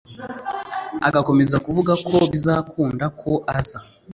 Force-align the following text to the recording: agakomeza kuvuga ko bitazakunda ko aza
agakomeza 1.07 1.55
kuvuga 1.65 1.93
ko 2.07 2.13
bitazakunda 2.31 3.05
ko 3.21 3.31
aza 3.57 3.79